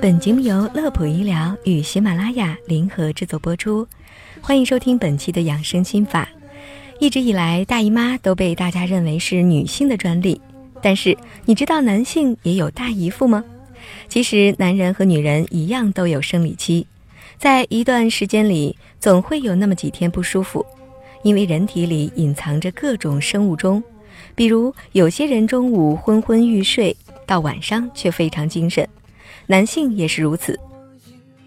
[0.00, 3.86] 本节目由乐普医疗与喜马拉雅联合制作播出，
[4.40, 6.26] 欢迎收听本期的养生心法。
[6.98, 10.40] 一直以来，大姨妈都被大家认为是女性的专利，
[10.80, 13.44] 但是你知道男性也有大姨夫吗？
[14.08, 16.86] 其实，男人和女人一样都有生理期，
[17.36, 20.64] 在一段时间里，总会有那么几天不舒服，
[21.22, 23.82] 因为人体里隐藏着各种生物钟。
[24.34, 26.96] 比如，有些人中午昏昏欲睡，
[27.30, 28.84] 到晚上却非常精神，
[29.46, 30.58] 男性也是如此。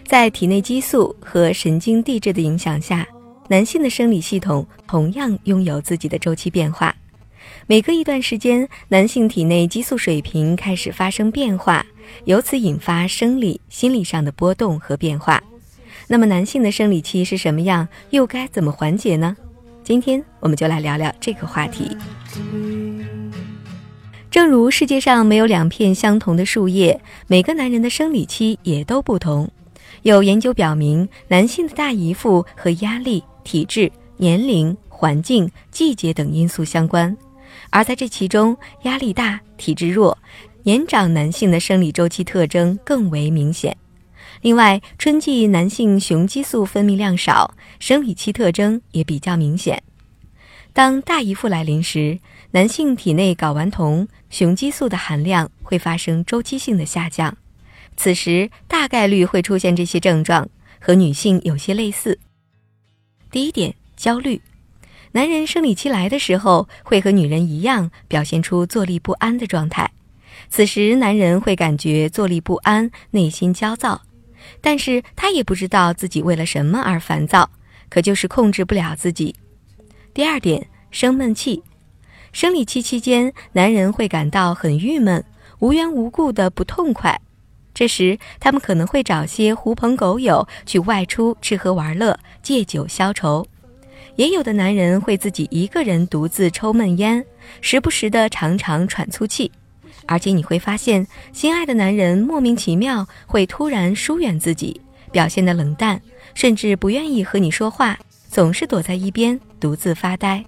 [0.06, 3.06] 在体内激素和神经递质的影响下，
[3.50, 6.96] 男性的生理系统同样拥有自己的周期变化。
[7.68, 11.86] 每隔一段时间，男性体内激素水平开始发生变化，
[12.24, 15.44] 由此引发生理、心理上的波动和变化。
[16.08, 17.86] 那么，男性的生理期是什么样？
[18.12, 19.36] 又该怎么缓解呢？
[19.84, 21.98] 今天我们就来聊聊这个话题。
[24.34, 29.48] 正如世界上没有两片相同的树叶，每个男人的生理期也都不同。
[30.02, 37.16] 有研究表明，男性的大姨夫和压力、体质、年龄、环境、季节等因素相关。
[37.70, 40.18] 而在这其中，压力大、体质弱、
[40.64, 43.78] 年长男性的生理周期特征更为明显。
[44.42, 49.80] 另外，春季男性雄激素分泌量少，生理期特征也比较明显。
[50.74, 52.18] 当大姨夫来临时，
[52.50, 57.38] 男性体内睾丸酮、雄激素的含量会发生周期性的下降，
[57.96, 60.50] 此时大概率会出现这些症状，
[60.82, 62.18] 和女性有些类似。
[63.30, 64.42] 第一点，焦虑。
[65.12, 69.92] 男人生理期来的时候，会和女人一样表现出坐立不安的状态，
[70.50, 74.02] 此时男人会感觉坐立不安、内心焦躁，
[74.60, 77.48] 但是他也不知道自己为了什么而烦躁，
[77.90, 79.36] 可就是控制不了自己。
[80.14, 81.64] 第二点，生闷气。
[82.32, 85.24] 生理期期间，男人会感到很郁闷，
[85.58, 87.20] 无缘无故的不痛快。
[87.74, 93.44] 这时，他们可能会找些狐朋狗友去外出吃喝玩乐，借酒消愁。
[94.16, 97.26] 也有的男人会自己一个人独自抽闷烟，
[97.60, 99.52] 时不时的常常喘粗气。
[100.06, 104.80] 而且你会发现，心爱的男人莫名其妙会突然疏远自己，
[105.12, 106.00] 表现的冷淡，
[106.36, 107.98] 甚至不愿意和你说话。
[108.30, 110.44] 总是躲在一边独自发呆。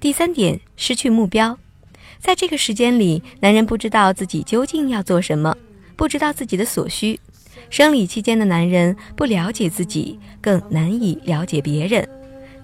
[0.00, 1.58] 第三点，失去目标，
[2.18, 5.54] 在这个时间里，男人不知道自己究竟要做什么，
[5.94, 7.20] 不知道自己的所需。
[7.68, 12.08] 生理期间的男人不了解自己，更难以了解别人，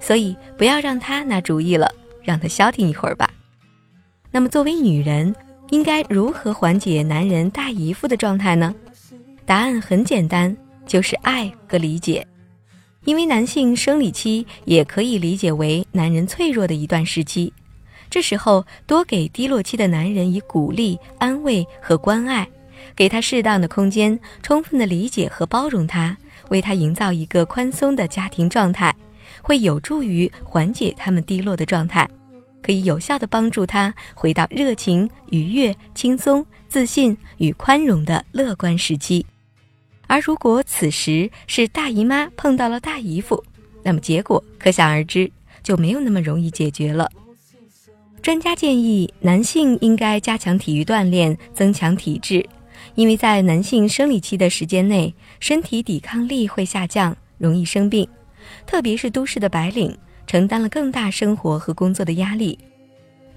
[0.00, 3.28] 所以不要让他拿主意了，让他消停一会儿吧。
[4.30, 5.34] 那么，作为女人，
[5.68, 8.74] 应该如何缓解男人大姨夫的状态呢？
[9.44, 10.56] 答案很简单，
[10.86, 12.26] 就是爱和理解。
[13.04, 17.52] 因为男性生理期也可以理解为男人脆弱的一段时期，
[18.10, 22.46] 这时候多给低落期的男人以鼓励、安慰和关爱，
[22.94, 26.16] 给他适当的空间，充分的理解和包容他，
[26.50, 28.94] 为他营造一个宽松的家庭状态，
[29.40, 32.08] 会有助于缓解他们低落的状态，
[32.62, 39.24] 可以有效的帮助他回到热情、愉悦、轻松、自信与宽容的乐观时期。
[40.10, 43.40] 而如果此时是大姨妈碰到了大姨夫，
[43.84, 45.30] 那么结果可想而知，
[45.62, 47.08] 就没有那么容易解决了。
[48.20, 52.44] 专家建议男性应该加强体育锻炼，增强体质，
[52.96, 58.04] 因为在男性生理期的时间内，身体抵抗力会下降，容易生病，
[58.66, 62.58] 特别是都市的白领，承担了更大生活和工作的压力，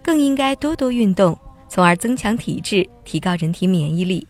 [0.02, 1.38] 更应该多多运动，
[1.70, 4.26] 从而增强体质，提高人体免疫力。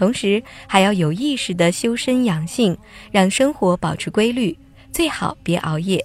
[0.00, 2.74] 同时还要有意识的修身养性，
[3.10, 4.56] 让生活保持规律，
[4.90, 6.02] 最好别熬夜，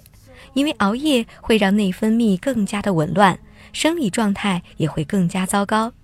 [0.52, 3.38] 因为熬夜会让内分泌更加的紊乱，
[3.72, 5.94] 生理状态也会更加糟糕。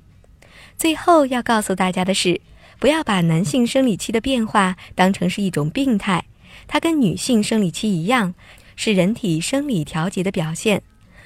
[0.79, 2.41] 最后要告诉大家的是，
[2.79, 6.25] 不要把男性生理期的变化当成是一种病态，
[6.67, 8.33] 它跟女性生理期一样，
[8.75, 10.83] 是人体生理调节的表现。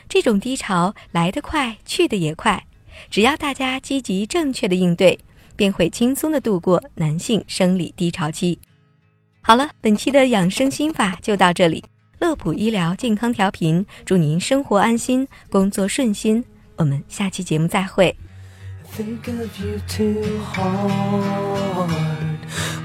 [0.09, 2.65] 这种低潮来得快，去得也快，
[3.09, 5.21] 只要大家积极正确的应对。
[5.56, 8.59] 便会轻松的度过男性生理低潮期。
[9.42, 11.83] 好了，本期的养生心法就到这里。
[12.19, 16.45] 乐普医疗健康调频，祝您生活安心，工作顺心。
[16.77, 18.16] 我们下期节目再会。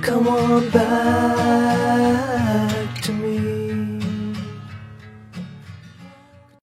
[0.03, 2.01] Come on back
[3.03, 3.60] to me.